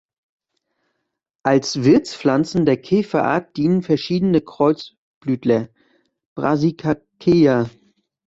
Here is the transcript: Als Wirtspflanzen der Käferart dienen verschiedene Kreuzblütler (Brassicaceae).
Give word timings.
Als 1.43 1.83
Wirtspflanzen 1.83 2.65
der 2.65 2.77
Käferart 2.81 3.55
dienen 3.55 3.83
verschiedene 3.83 4.41
Kreuzblütler 4.41 5.69
(Brassicaceae). 6.33 7.69